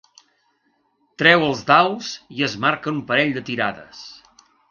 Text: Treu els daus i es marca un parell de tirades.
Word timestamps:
Treu 1.23 1.43
els 1.49 1.61
daus 1.67 2.09
i 2.39 2.43
es 2.49 2.57
marca 2.65 2.93
un 2.95 3.05
parell 3.13 3.37
de 3.39 3.47
tirades. 3.53 4.01